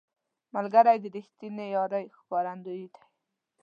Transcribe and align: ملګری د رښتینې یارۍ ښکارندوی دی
ملګری 0.55 0.97
د 1.01 1.05
رښتینې 1.15 1.65
یارۍ 1.75 2.05
ښکارندوی 2.17 2.85
دی 2.93 3.01